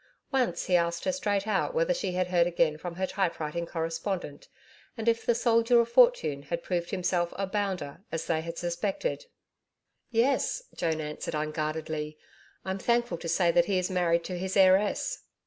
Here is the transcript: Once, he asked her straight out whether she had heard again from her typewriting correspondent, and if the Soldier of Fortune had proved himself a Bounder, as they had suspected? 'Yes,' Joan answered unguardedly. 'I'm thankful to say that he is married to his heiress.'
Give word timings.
Once, 0.31 0.65
he 0.65 0.75
asked 0.75 1.03
her 1.05 1.11
straight 1.11 1.45
out 1.45 1.75
whether 1.75 1.93
she 1.93 2.13
had 2.13 2.29
heard 2.29 2.47
again 2.47 2.75
from 2.75 2.95
her 2.95 3.05
typewriting 3.05 3.67
correspondent, 3.67 4.47
and 4.97 5.07
if 5.07 5.23
the 5.27 5.35
Soldier 5.35 5.79
of 5.79 5.89
Fortune 5.89 6.41
had 6.41 6.63
proved 6.63 6.89
himself 6.89 7.31
a 7.37 7.45
Bounder, 7.45 7.99
as 8.11 8.25
they 8.25 8.41
had 8.41 8.57
suspected? 8.57 9.27
'Yes,' 10.09 10.63
Joan 10.75 11.01
answered 11.01 11.35
unguardedly. 11.35 12.17
'I'm 12.65 12.79
thankful 12.79 13.19
to 13.19 13.29
say 13.29 13.51
that 13.51 13.65
he 13.65 13.77
is 13.77 13.91
married 13.91 14.23
to 14.23 14.39
his 14.39 14.57
heiress.' 14.57 15.21